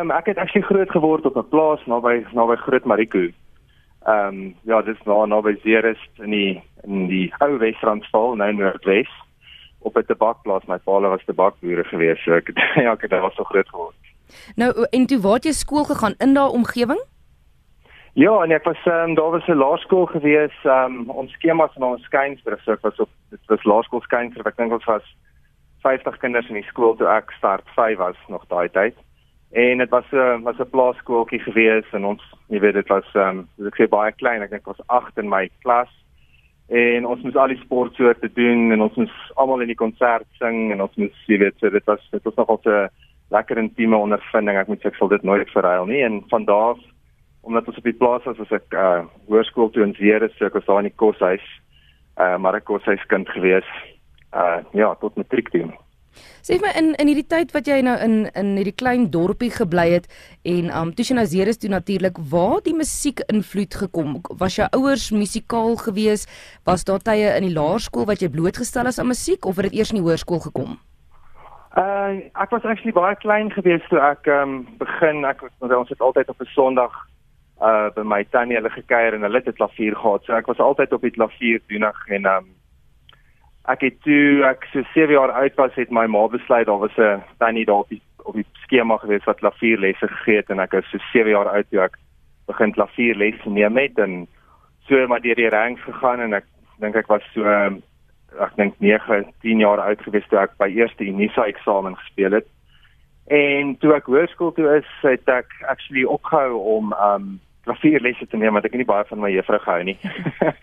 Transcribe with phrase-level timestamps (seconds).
[0.00, 3.18] Ehm um, ek het actually groot geword op 'n plaas naby naby Groot Mariko.
[3.18, 9.10] Ehm um, ja, dis nou naby Ceres in die in die ou Wes-Transvaal, nou Noordwes
[9.78, 10.64] op 'n tabakplaas.
[10.64, 13.96] My pa was tabakboer gewees, so ek het ja, ek het daar so groot geword.
[14.56, 17.02] Nou en toe waar het jy skool gegaan in daai omgewing?
[18.12, 22.02] Ja, en ek was um, daar was 'n laerskool gewees, um, ons skemas en ons
[22.02, 24.46] skynsbrug, so ek was op dit was laerskool skynsbrug.
[24.46, 25.16] Ek dink ons was
[25.82, 28.96] 50 kinders in die skool toe ek start 5 was nog daai tyd.
[29.50, 33.14] En dit was 'n uh, was 'n plaaskooltjie gewees en ons, jy weet, dit was
[33.14, 34.42] um, ek sê baie klein.
[34.42, 35.90] Ek dink ons 8 in my klas
[36.68, 40.70] en ons moes al die sportsoorte doen en ons moes almal in die konsert sing
[40.72, 42.88] en ons moes jy weet, so dit was dit was nogal 'n
[43.30, 44.56] lekker intieme ondervinding.
[44.56, 46.76] Ek moet sê ek sal dit nooit verruil nie en van daar
[47.42, 50.54] omdat ons op die plaas was as ek uh hoërskool toe in Zeere so ek
[50.54, 51.46] was daar in die koshuis
[52.20, 53.66] uh maar ek was huis kind gewees
[54.32, 55.70] uh ja tot matriek toe.
[56.42, 59.86] Sê my in in hierdie tyd wat jy nou in in hierdie klein dorpie gebly
[59.94, 60.08] het
[60.44, 64.68] en um toe jy na Zeere toe natuurlik waar die musiek invloed gekom was jou
[64.76, 66.26] ouers musikaal gewees
[66.64, 69.80] was daar tye in die laerskool wat jy blootgestel is aan musiek of het dit
[69.80, 70.78] eers in die hoërskool gekom?
[71.78, 76.28] Uh ek was actually baie klein gewees toe ek um begin ek ons het altyd
[76.28, 76.94] op 'n Sondag
[77.62, 80.24] uh by my tannie hulle gekuier en hulle het klavier gehad.
[80.24, 82.48] So ek was altyd op die klavier doenig en um
[83.68, 86.96] ek het toe ek so 7 jaar oud was het my ma besluit daar was
[86.96, 90.72] 'n tannie daar op die op die skema gewees wat klavierlesse gegee het en ek
[90.72, 91.98] is so 7 jaar oud toe ek
[92.46, 94.26] begin klavierles neem het en
[94.88, 96.44] so maar deur die ranks gegaan en ek
[96.80, 97.44] dink ek was so
[98.38, 102.48] ek dink 9 10 jaar oud gewees toe ek by eerste Unisa eksamen gespeel het.
[103.30, 107.28] En toe ek hoërskool toe is, het ek actually opgehou om um
[107.64, 109.96] klavierlesse te neem want ek het nie baie van my juffrou gehou nie.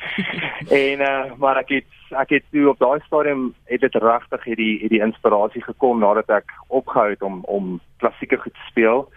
[0.81, 4.73] en uh maar ek het ek het toe op daai stadium het dit regtig hierdie
[4.83, 9.07] hierdie inspirasie gekom nadat ek opgehou het om om klassieke goed te speel.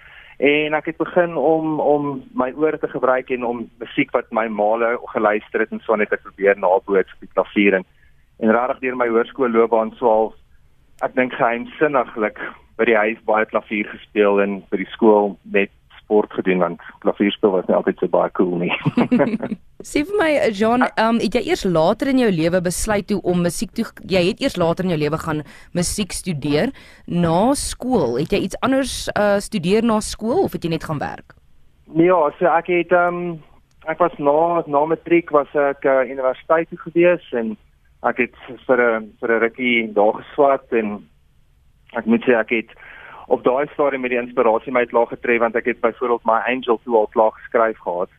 [0.40, 4.46] En ek het begin om om my ore te gebruik en om musiek wat my
[4.48, 7.88] maale geluister het en so net ek probeer naboots op die klavier en
[8.40, 10.32] en regtig deur my hoërskoolloopbaan so al
[11.04, 12.40] ek dink geheimsinniglik
[12.80, 15.72] by die huis baie klavier gespeel en by die skool met
[16.10, 18.72] sport gedoen want klavierspel was nie altyd so baie cool nie.
[19.90, 23.20] Sê vir my Jean, ehm um, het jy eers later in jou lewe besluit toe
[23.22, 26.74] om musiek toe jy het eers later in jou lewe gaan musiek studeer
[27.06, 28.18] na skool.
[28.18, 31.36] Het jy iets anders uh studeer na skool of het jy net gaan werk?
[31.86, 33.38] Nee, ja, so ek het ehm um,
[33.86, 37.56] ek was na na matriek was ek uh, universiteit toe gewees en
[38.02, 40.98] ek het vir 'n vir 'n rukkie daar geswat en
[41.94, 42.70] ek moet sê ek het
[43.30, 46.80] op daai stadium met die inspirasie my uitlaag getref want ek het byvoorbeeld my Angel
[46.82, 48.10] toe al klaar geskryf gehad.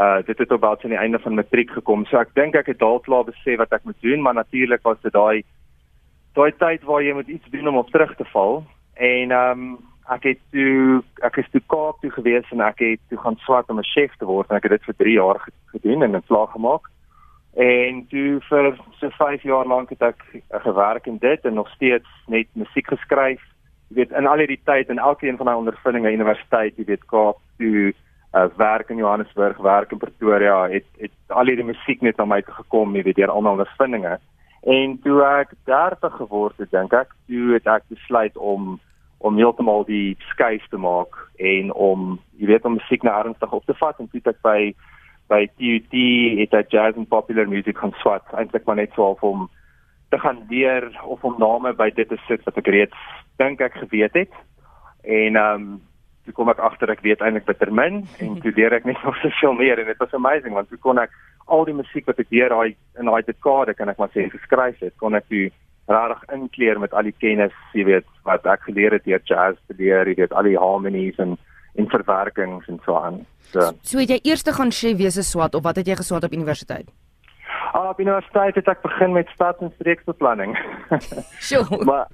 [0.00, 2.06] Uh dit het op baie aan die einde van matriek gekom.
[2.08, 5.00] So ek dink ek het dalk klaar besef wat ek moet doen, maar natuurlik was
[5.02, 5.44] dit daai
[6.38, 8.64] daai tyd waar jy moet iets doen om op terug te val.
[8.94, 9.76] En ehm um,
[10.16, 13.68] ek het toe ek is toe Kaap toe gewees en ek het toe gaan swat
[13.68, 15.40] om 'n chef te word en ek het dit vir 3 jaar
[15.74, 16.88] gedoen en 'n slag gemaak.
[17.56, 22.08] En toe vir so 5 jaar lank het ek gewerk in dit en nog steeds
[22.26, 23.42] net musiek geskryf
[23.88, 27.38] jy weet in al hierdie tyd en elkeen van daai ondervindinge universiteit, jy weet Kaap
[27.60, 32.32] toe uh, werk in Johannesburg, werk in Pretoria, het het al hierdie musiek net aan
[32.32, 34.18] my toe gekom, jy weet deur al my ondervindinge.
[34.66, 38.76] En toe ek 30 geword het, dink ek, toe het ek besluit om
[39.24, 43.64] om heeltemal die skuif te maak en om jy weet om musiek na ernstig op
[43.64, 44.58] te vat en toe ek by
[45.32, 45.94] by TUT
[46.38, 49.48] het ek jazz en popular music gaan swat, eintlik maar net so om
[50.10, 53.04] te gaan leer of om name by dit te sit wat ek reeds
[53.40, 54.32] dink ek geweet het.
[55.02, 55.76] En ehm um,
[56.26, 59.18] toe kom ek agter ek weet eintlik bitter min en toe leer ek net nog
[59.22, 61.14] soveel meer en dit was amazing want toe kon ek
[61.46, 64.80] al die musiek wat ek deur daai in daai dekade kan ek maar sê geskryf
[64.82, 65.46] het, kon ek toe
[65.86, 69.76] regtig inkleer met al die kennis, jy weet, wat ek geleer het deur jazz te
[69.78, 71.36] leer, jy weet, al die harmonies en
[71.76, 73.18] en verwerkings en so aan.
[73.52, 75.98] So, so het jy eers te gaan chef wees as swat of wat het jy
[75.98, 76.88] geswat op universiteit?
[77.76, 80.56] Ah, op universiteit het ek begin met stad en streeksbeplanning.
[81.38, 81.84] Sjoe.
[81.90, 82.06] maar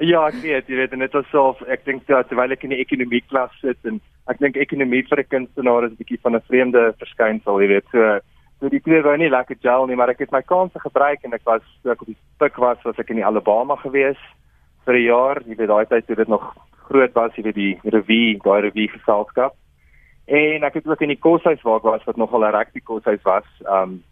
[0.00, 2.72] Ja, ek weet, jy weet, en dit was self, ek dink dat terwyl ek in
[2.72, 4.00] die ekonomie klas sit en
[4.32, 7.86] ek dink ekonomie vir 'n kunstenaar is 'n bietjie van 'n vreemde verskynsel, jy weet,
[7.92, 8.18] so
[8.60, 11.34] so die twee wou nie lekker gel nie, maar ek het my kanse gebruik en
[11.34, 14.18] ek was so ek op die pik was, was ek in die Alabama gewees
[14.86, 16.54] vir 'n jaar, jy weet daai tyd toe dit nog
[16.88, 19.54] groot was, jy weet die revue, daai revue geselskap.
[20.26, 23.22] En ek het ook in die koshuis waar ek was wat nogal 'n rugby koshuis
[23.22, 24.02] was, um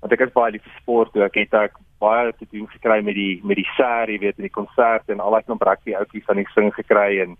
[0.00, 3.00] want ek is baie lief vir sport, so ek het ek baie te doen gekry
[3.02, 5.96] met die met die ser, jy weet, in die konsert en al daai knop rugby
[5.98, 7.34] outjies aan die sing gekry en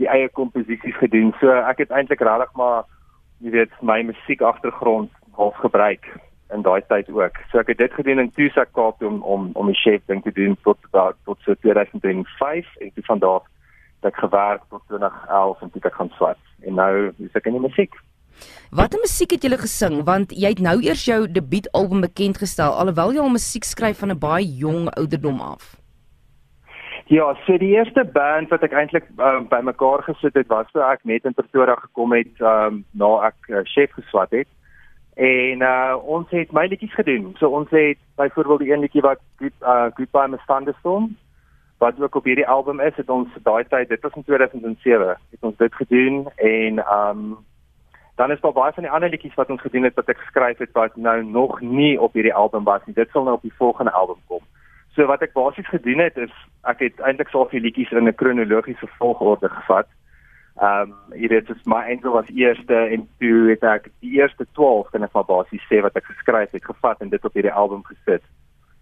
[0.00, 1.32] die eie komposisies gedoen.
[1.40, 2.84] So ek het eintlik regtig maar
[3.44, 6.06] jy weet, my musiek agtergrond half gebruik
[6.54, 7.40] in daai tyd ook.
[7.50, 10.32] So ek het dit gedoen in Tuisa Kaap om om om die chef ding te
[10.32, 13.52] doen tot tot so 2005 en toe van daar
[14.06, 16.38] ek gewerk tot 2011 en toe ek gaan swat.
[16.62, 17.94] En nou is ek in die musiek.
[18.70, 20.04] Watter musiek het jy gesing?
[20.04, 24.10] Want jy het nou eers jou debuutalbum bekend gestel alhoewel jy al musiek skryf van
[24.10, 25.76] 'n baie jong ouderdom af.
[27.06, 30.82] Ja, so die eerste band wat ek eintlik um, by mekaar gesit het was toe
[30.82, 34.48] ek net in Pretoria gekom het um, na ek uh, chef geswat het.
[35.14, 37.36] En uh ons het my liedjies gedoen.
[37.38, 41.16] So ons het byvoorbeeld die een liedjie wat Good uh Goodbye Miss Thunderstorm
[41.78, 45.40] wat ook op hierdie album is, het ons daai tyd, dit was in 2007, het
[45.44, 47.36] ons dit gedoen en um
[48.16, 50.58] dan is daar baie van die ander liedjies wat ons gedoen het wat ek geskryf
[50.58, 52.94] het wat nou nog nie op hierdie album was nie.
[52.96, 54.44] Dit sal nou op die volgende album kom.
[54.96, 56.32] So wat ek basies gedoen het is
[56.64, 59.88] ek het eintlik so baie liedjies in 'n kronologiese volgorde gevat.
[60.56, 64.46] Ehm um, jy weet dis my angel was eerste en toe het ek die eerste
[64.52, 67.52] 12 kan ek maar basies sê wat ek geskryf het gevat en dit op hierdie
[67.52, 68.22] album gesit.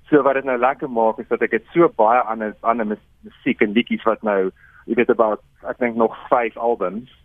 [0.07, 3.61] So wat dit nou lekker maak is dat ek het so baie ander ander musiek
[3.61, 4.51] en liedjies wat nou
[4.87, 7.24] jy weet about ek dink nog 5 albums.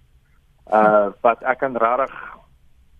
[0.71, 2.13] Uh wat ek kan regtig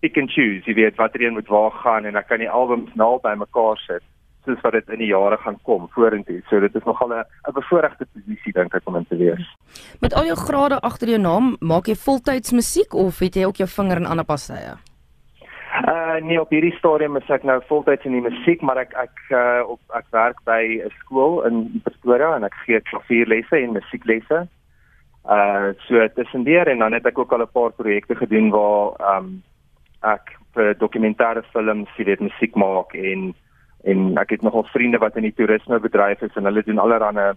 [0.00, 2.94] pick and choose, jy weet watter een moet waar gaan en ek kan die albums
[2.94, 4.02] nou by mekaar sit
[4.44, 6.40] soos wat dit in die jare gaan kom vorentoe.
[6.48, 9.56] So dit is nogal 'n 'n bevoordeelde posisie dink ek om in te wees.
[10.00, 13.56] Met al jou grade agter jou naam, maak jy voltyds musiek of het jy ook
[13.56, 14.76] jou vinger in ander passye?
[15.86, 19.16] Uh nee, op hierdie stadium is ek nou voltyds in die musiek, maar ek ek
[19.30, 24.48] uh op ek werk by 'n skool in Pretoria en ek gee klavierlesse en musieklesse.
[25.30, 29.42] Uh so tussendeur en dan het ek ook al 'n paar projekte gedoen waar um
[30.02, 33.34] ek vir dokumentêre films, jy weet, musiek maak en
[33.84, 37.32] en ek het nogal vriende wat in die toerismebedryf is en hulle doen allerlei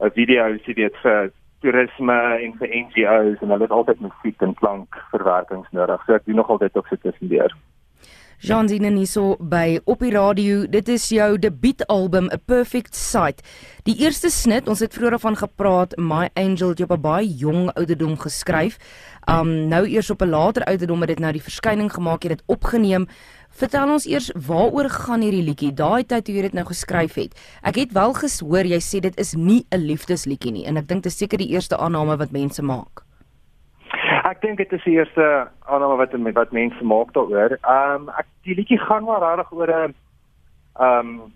[0.00, 1.30] 'n video's jy weet vir
[1.60, 6.02] toerisme en vir NGO's en hulle het altyd musiek en klank verwerkings nodig.
[6.06, 7.54] So ek doen nogal dit ook so tussendeur.
[8.38, 10.60] Jean Zinaniso by Op die Radio.
[10.70, 13.42] Dit is jou debuutalbum A Perfect Sight.
[13.82, 17.26] Die eerste snit, ons het vroeër van gepraat, My Angel het jy op 'n baie
[17.26, 18.78] jong ouderdom geskryf.
[19.26, 22.38] Um nou eers op 'n later ouderdom het dit nou die verskyning gemaak, jy het
[22.38, 23.08] dit opgeneem.
[23.50, 25.74] Vertel ons eers waaroor gaan hierdie liedjie?
[25.74, 27.34] Daai tyd toe jy dit nou geskryf het.
[27.62, 31.02] Ek het wel gehoor jy sê dit is nie 'n liefdesliedjie nie en ek dink
[31.02, 33.07] dit is seker die eerste aanname wat mense maak.
[34.28, 35.24] Ek dink dit is die eerste
[35.72, 37.56] aanname wat wat mense maak daaroor.
[37.62, 39.94] Ehm um, ek die liedjie gaan maar regtig oor 'n
[40.76, 41.32] ehm um,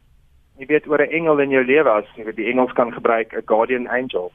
[0.58, 3.46] jy weet oor 'n engel in jou lewe as jy die Engels kan gebruik, 'n
[3.46, 4.32] guardian angel.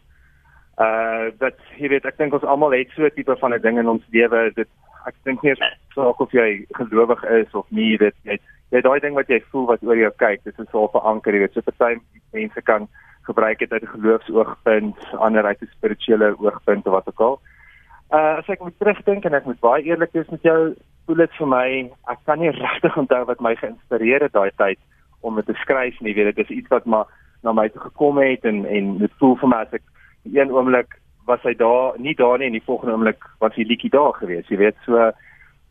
[0.77, 3.77] Uh dat jy weet ek dink ons almal het so 'n tipe van 'n ding
[3.77, 4.51] in ons lewe.
[4.55, 4.69] Dit
[5.05, 5.55] ek dink nie
[5.95, 8.39] saak of jy gelowig is of nie, dit jy
[8.71, 11.33] jy daai ding wat jy voel wat oor jou kyk, dit is so 'n anker,
[11.33, 11.99] jy weet, so party
[12.33, 12.87] mense kan
[13.23, 17.39] gebruik dit uit 'n geloofsoogpunt, ander uit 'n spirituele oogpunt of wat ook al.
[18.15, 20.75] As ek moet terugdink en ek moet baie eerlik wees met jou,
[21.07, 21.67] voel dit vir my,
[22.11, 24.79] ek kan nie regtig onthou wat my geïnspireer het daai tyd
[25.25, 27.07] om dit te skryf nie, weet dit is iets wat maar
[27.43, 29.85] na my toe gekom het en en dit voel vir my as ek
[30.33, 33.91] een oomblik was hy daar nie daar nie en die volgende oomblik was die liedjie
[33.91, 34.77] daar gewees jy weet.
[34.85, 35.11] So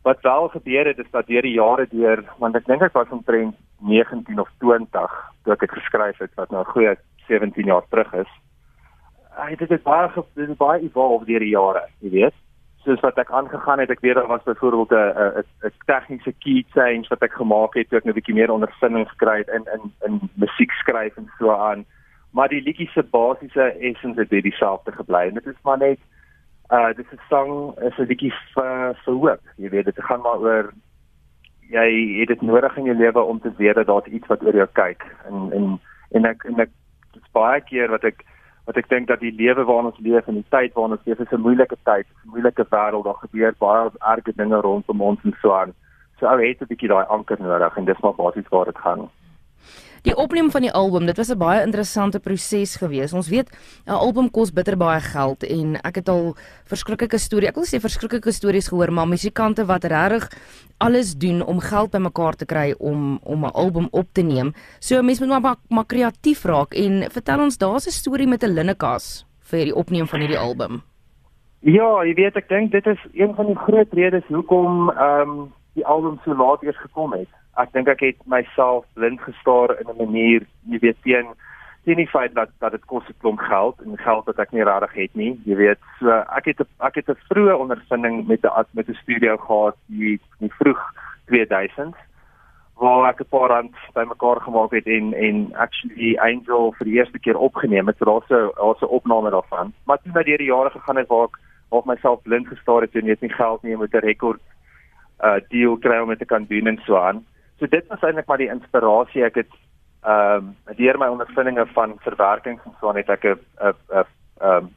[0.07, 3.11] wat wel gebeur het is dat deur die jare deur want ek dink ek was
[3.11, 6.95] omtrent 19 of 20 toe ek dit geskryf het wat nou goeie
[7.27, 8.31] 17 jaar terug is
[9.47, 12.35] hy het dit baie dit het baie evolve deur die jare jy weet
[12.85, 17.07] soos wat ek aangegaan het ek weet daar was byvoorbeeld 'n 'n tegniese key change
[17.09, 20.19] wat ek gemaak het toe ek 'n bietjie meer ondervinding gekry het in in in
[20.35, 21.85] musiek skryf en so aan
[22.37, 25.31] maar die liedjie se basiese essence het dieselfde gebly.
[25.31, 25.99] Dit is maar net
[26.69, 29.43] uh dis 'n song is 'n liedjie vir vir hoop.
[29.55, 30.73] Jy weet dit gaan maar oor
[31.69, 31.87] jy
[32.19, 34.67] het dit nodig in jou lewe om te weet dat daar iets wat oor jou
[34.73, 35.79] kyk en en
[36.11, 36.69] en ek en ek
[37.13, 38.23] dit's baie keer wat ek
[38.67, 41.19] wat ek dink dat die lewe waarin ons leef en die tyd waarin ons leef
[41.23, 45.35] is 'n moeilike tyd, 'n moeilike wêreld, daar gebeur baie erge dinge rondom ons en
[45.41, 45.73] so aan.
[46.19, 49.09] So ou het 'n bietjie daai anker nodig en dis maar basies waar dit gaan.
[50.05, 53.13] Die opneem van die album, dit was 'n baie interessante proses geweest.
[53.13, 53.49] Ons weet
[53.85, 56.35] 'n album kos bitter baie geld en ek het al
[56.65, 60.29] verskriklike stories, ek wil sê verskriklike stories gehoor, maar musikante wat regtig
[60.77, 64.53] alles doen om geld bymekaar te kry om om 'n album op te neem.
[64.79, 68.43] So mense moet maar maar, maar kreatief raak en vertel ons daar's 'n storie met
[68.43, 70.83] 'n linnekas vir die opneem van hierdie album.
[71.59, 75.53] Ja, jy weet ek dink dit is een van die groot redes hoekom ehm um,
[75.73, 79.89] die album so laat eers gekom het ek dink ek het myself blind gestaar in
[79.89, 81.27] 'n manier, jy weet teen
[81.87, 84.63] teen die feit dat dat dit kos 'n klomp geld en geld wat ek nie
[84.63, 85.39] regtig het nie.
[85.45, 89.37] Jy weet, so ek het ek het 'n vroeë ondervinding met 'n met 'n studio
[89.37, 89.75] gehad
[90.39, 90.81] in vroeg
[91.25, 91.95] 2000
[92.77, 97.19] waar ek 'n paar rand bymekaar gemaak het en en actually Angel vir die eerste
[97.19, 97.97] keer opgeneem het.
[97.97, 99.73] So daar's 'n daar's 'n opname daarvan.
[99.85, 101.37] Maar toe na deur die jare gegaan het waar ek
[101.69, 104.41] waar ek myself blind gestaar het en net nie geld nie met 'n rekord
[105.23, 107.25] uh deal kry om dit te kan doen en so aan.
[107.59, 109.53] So dit was eintlik maar die inspirasie ek het
[110.03, 114.05] ehm um, deur my ondervindinge van verwerking en so net ek 'n 'n 'n
[114.41, 114.67] ehm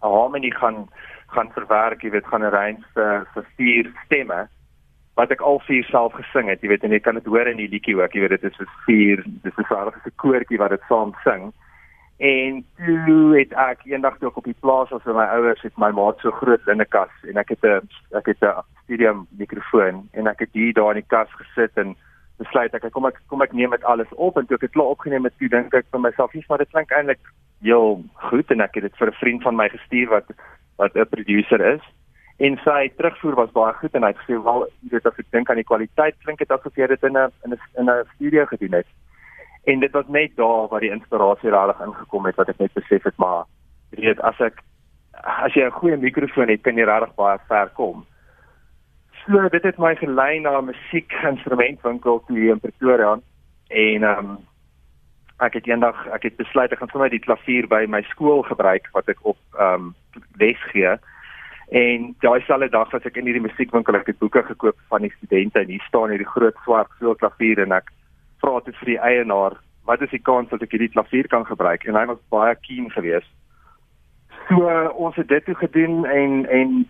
[0.00, 0.88] harmony gaan
[1.30, 4.48] gaan verwerk, jy weet, gaan arrange vir vir vier stemme
[5.18, 7.58] wat ek al vier self gesing het, jy weet, en jy kan dit hoor in
[7.60, 11.14] die liedjie ook, jy weet dit is so vier, dis 'n koortjie wat dit saam
[11.24, 11.52] sing.
[12.20, 15.76] En toe het ek eendag toe ek op die plaas was by my ouers, het
[15.78, 20.26] my maat so groot linnekas en ek het 'n ek het 'n studio mikrofoon en
[20.26, 21.96] ek het hier daar in die kas gesit en
[22.40, 24.94] besluit ek kom ek kom ek neem dit alles op en toe ek dit klaar
[24.94, 27.20] opgeneem het, toe dink ek vir myself, "Hier, maar dit klink eintlik
[27.62, 30.28] heel goed" en ek het dit vir 'n vriend van my gestuur wat
[30.76, 31.82] wat 'n producer is.
[32.40, 35.30] En sy terugvoer was baie goed en hy het gesê, "Wel, jy weet as ek
[35.30, 38.04] dink aan die kwaliteit, klink dit asof jy dit in 'n in 'n in 'n
[38.14, 38.86] studio gedoen het."
[39.64, 43.02] En dit was net daar waar die inspirasie regtig ingekom het wat ek net besef
[43.02, 43.44] het, maar
[43.90, 44.62] jy weet as ek
[45.12, 48.06] as jy 'n goeie mikrofoon het, kan jy regtig baie ver kom.
[49.26, 53.18] So dit het my gelei na 'n musiekinstrumentwinkel toe in Pretoria
[53.68, 54.38] en ehm um,
[55.38, 58.88] ek het eendag ek het besluit ek gaan sommer die klavier by my skool gebruik
[58.92, 59.94] wat ek op ehm um,
[60.38, 60.96] les gee.
[61.70, 65.12] En daai selfde dag was ek in hierdie musiekwinkel ek het boeke gekoop van die
[65.16, 67.92] studente en hier staan hierdie groot swart klavier en ek
[68.40, 71.84] vra toe vir die eienaar wat is die kans dat ek hierdie klavier kan gebruik
[71.84, 73.30] en hy was baie keen geweest.
[74.48, 76.88] So ons het dit toe gedoen en en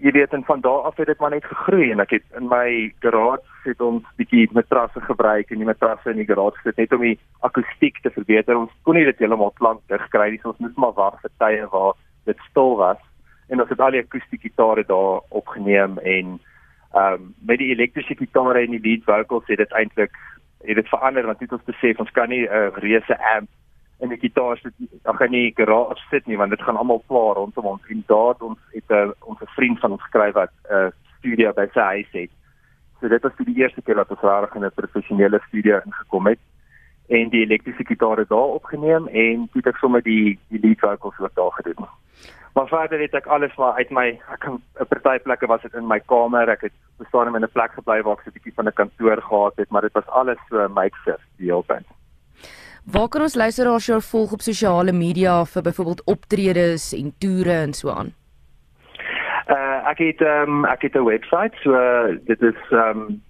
[0.00, 2.48] jy weet en van daar af het dit maar net gegroei en ek het in
[2.48, 6.92] my garage het ons bietjie matrasse gebruik en die matrasse in die garage sit net
[6.92, 8.56] om die akoestiek te verbeter.
[8.56, 11.66] Ons kon nie dit heeltemal klankdig kry nie, so ons moes maar wag vir tye
[11.74, 11.94] waar
[12.30, 13.02] dit stil was
[13.48, 16.38] en ons het al die akoestiek gitare daar opgeneem en
[16.96, 20.14] ehm um, met die elektriese gitare en die lead vocals het dit eintlik
[20.64, 23.48] het dit verander want dit ons besef ons kan nie 'n uh, reuse amp
[23.98, 24.74] en die gitaar sit
[25.10, 28.34] ag in die garage sit nie want dit gaan almal klaar rondom ons en daar
[28.48, 31.66] ons het 'n uh, ons 'n vriend van ons skryf wat 'n uh, studio by
[31.72, 32.30] sy huis het.
[33.00, 36.38] So dit was die eerste keer dat ons reg in 'n professionele studio ingekom het
[37.08, 41.34] en die elektriese gitare daar opgeneem en toe het sommer die die lead vocals ook
[41.34, 41.88] daar gedoen.
[42.54, 45.86] Maar verder het ek alles maar uit my ek 'n party plekke was dit in
[45.86, 48.66] my kamer, ek het bestaan in 'n plek gebly waar ek so 'n bietjie van
[48.66, 51.97] 'n kantoor gehad het, maar dit was alles so makeshift die hele tyd.
[52.92, 57.72] Waar kan ons luisteraars jou volg op sosiale media vir byvoorbeeld optredes en toere en
[57.76, 58.14] so aan?
[59.52, 63.22] Uh ek het um ek het 'n webwerf, so uh, dit is um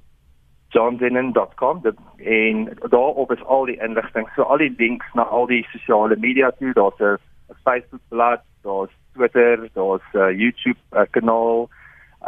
[0.69, 1.83] johndenon.com
[2.17, 6.51] en daarop is al die inligting, so al die links na al die sosiale media
[6.51, 7.19] toe, daar's 'n
[7.65, 11.69] Facebook bladsy, daar's Twitter, daar's 'n uh, YouTube uh, kanaal.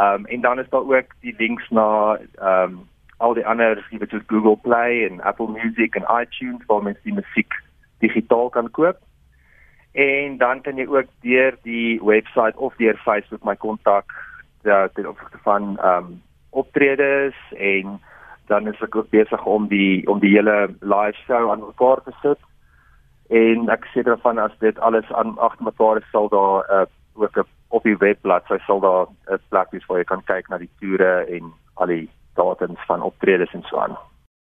[0.01, 2.89] Um en dan is daar ook die links na um
[3.21, 7.05] al die ander jy weet soos Google Play en Apple Music en iTunes waar mense
[7.05, 7.55] die musiek
[8.01, 8.99] digitaal kan koop.
[9.93, 14.13] En dan kan jy ook deur die webwerf of deur Facebook my kontak
[14.63, 18.01] ten opsigte van ehm um, optredes en
[18.51, 22.15] dan is ek ook besig om die om die hele live show aan mekaar te
[22.23, 22.41] sit.
[23.31, 27.45] En ek sê daarvan as dit alles aan agter mekaar is sal daar uh, ook
[27.69, 31.27] op die webblad sal daar 'n plek wees waar jy kan kyk na die toere
[31.37, 33.99] en al die datums van optredes en so aan.